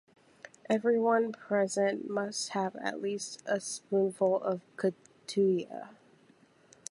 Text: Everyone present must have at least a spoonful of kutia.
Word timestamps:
Everyone 0.67 1.31
present 1.31 2.09
must 2.09 2.49
have 2.53 2.75
at 2.77 3.03
least 3.03 3.43
a 3.45 3.59
spoonful 3.59 4.41
of 4.41 4.61
kutia. 4.75 5.89